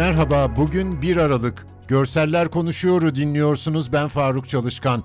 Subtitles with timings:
[0.00, 1.66] Merhaba, bugün 1 Aralık.
[1.88, 3.92] Görseller Konuşuyor'u dinliyorsunuz.
[3.92, 5.04] Ben Faruk Çalışkan.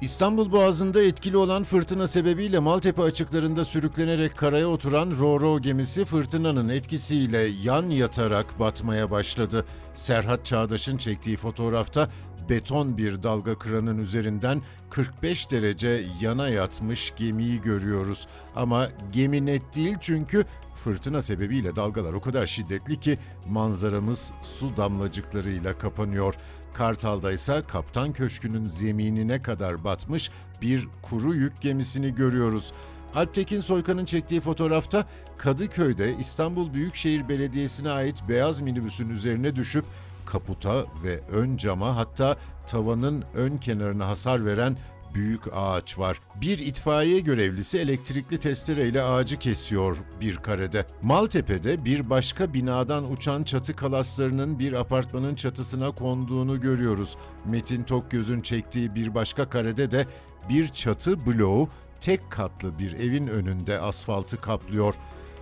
[0.00, 7.38] İstanbul Boğazı'nda etkili olan fırtına sebebiyle Maltepe açıklarında sürüklenerek karaya oturan Roro gemisi fırtınanın etkisiyle
[7.62, 9.64] yan yatarak batmaya başladı.
[9.94, 12.08] Serhat Çağdaş'ın çektiği fotoğrafta
[12.48, 18.26] beton bir dalga kıranın üzerinden 45 derece yana yatmış gemiyi görüyoruz.
[18.56, 25.78] Ama gemi net değil çünkü fırtına sebebiyle dalgalar o kadar şiddetli ki manzaramız su damlacıklarıyla
[25.78, 26.34] kapanıyor.
[26.74, 30.30] Kartal'da ise Kaptan Köşkü'nün zeminine kadar batmış
[30.62, 32.72] bir kuru yük gemisini görüyoruz.
[33.14, 35.06] Alptekin Soykan'ın çektiği fotoğrafta
[35.38, 39.84] Kadıköy'de İstanbul Büyükşehir Belediyesi'ne ait beyaz minibüsün üzerine düşüp
[40.28, 44.76] kaputa ve ön cama hatta tavanın ön kenarına hasar veren
[45.14, 46.20] büyük ağaç var.
[46.40, 50.86] Bir itfaiye görevlisi elektrikli testereyle ağacı kesiyor bir karede.
[51.02, 57.16] Maltepe'de bir başka binadan uçan çatı kalaslarının bir apartmanın çatısına konduğunu görüyoruz.
[57.44, 60.06] Metin Tokgöz'ün çektiği bir başka karede de
[60.48, 61.68] bir çatı bloğu
[62.00, 64.94] tek katlı bir evin önünde asfaltı kaplıyor.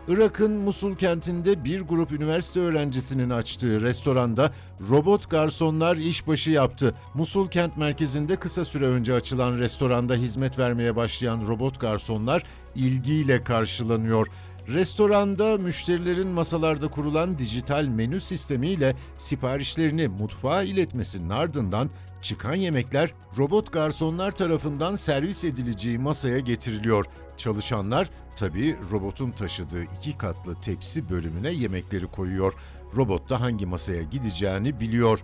[0.08, 4.52] Irak'ın Musul kentinde bir grup üniversite öğrencisinin açtığı restoranda
[4.90, 6.94] robot garsonlar işbaşı yaptı.
[7.14, 12.42] Musul kent merkezinde kısa süre önce açılan restoranda hizmet vermeye başlayan robot garsonlar
[12.74, 14.28] ilgiyle karşılanıyor.
[14.68, 21.90] Restoranda müşterilerin masalarda kurulan dijital menü sistemiyle siparişlerini mutfağa iletmesinin ardından
[22.22, 27.06] çıkan yemekler robot garsonlar tarafından servis edileceği masaya getiriliyor.
[27.36, 32.54] Çalışanlar tabii robotun taşıdığı iki katlı tepsi bölümüne yemekleri koyuyor.
[32.96, 35.20] Robot da hangi masaya gideceğini biliyor.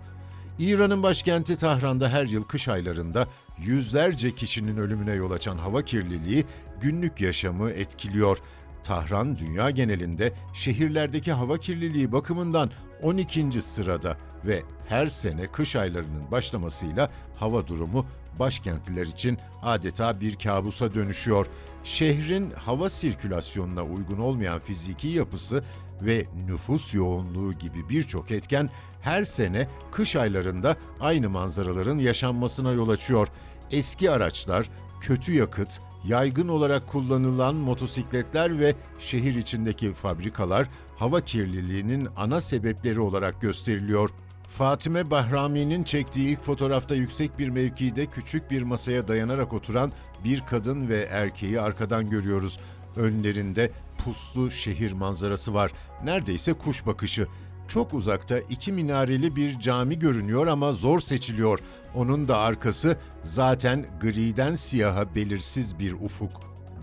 [0.59, 6.45] İran'ın başkenti Tahran'da her yıl kış aylarında yüzlerce kişinin ölümüne yol açan hava kirliliği
[6.81, 8.37] günlük yaşamı etkiliyor.
[8.83, 12.71] Tahran dünya genelinde şehirlerdeki hava kirliliği bakımından
[13.01, 13.61] 12.
[13.61, 18.05] sırada ve her sene kış aylarının başlamasıyla hava durumu
[18.39, 21.47] başkentliler için adeta bir kabusa dönüşüyor.
[21.83, 25.63] Şehrin hava sirkülasyonuna uygun olmayan fiziki yapısı
[26.01, 28.69] ve nüfus yoğunluğu gibi birçok etken
[29.01, 33.27] her sene kış aylarında aynı manzaraların yaşanmasına yol açıyor.
[33.71, 34.69] Eski araçlar,
[35.01, 43.41] kötü yakıt, yaygın olarak kullanılan motosikletler ve şehir içindeki fabrikalar hava kirliliğinin ana sebepleri olarak
[43.41, 44.09] gösteriliyor.
[44.57, 49.91] Fatime Bahrami'nin çektiği ilk fotoğrafta yüksek bir mevkide küçük bir masaya dayanarak oturan
[50.23, 52.59] bir kadın ve erkeği arkadan görüyoruz.
[52.95, 55.71] Önlerinde puslu şehir manzarası var.
[56.03, 57.27] Neredeyse kuş bakışı.
[57.67, 61.59] Çok uzakta iki minareli bir cami görünüyor ama zor seçiliyor.
[61.95, 66.31] Onun da arkası zaten griden siyaha belirsiz bir ufuk.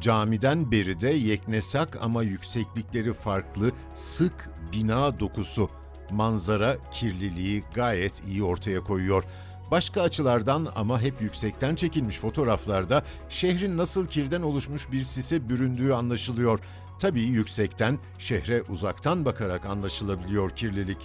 [0.00, 5.79] Camiden beri de yeknesak ama yükseklikleri farklı sık bina dokusu.
[6.12, 9.24] Manzara kirliliği gayet iyi ortaya koyuyor.
[9.70, 16.60] Başka açılardan ama hep yüksekten çekilmiş fotoğraflarda şehrin nasıl kirden oluşmuş bir sise büründüğü anlaşılıyor.
[16.98, 20.98] Tabii yüksekten, şehre uzaktan bakarak anlaşılabiliyor kirlilik.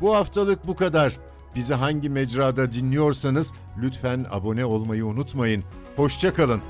[0.00, 1.18] Bu haftalık bu kadar.
[1.54, 3.52] Bizi hangi mecrada dinliyorsanız
[3.82, 5.64] lütfen abone olmayı unutmayın.
[5.96, 6.62] Hoşçakalın.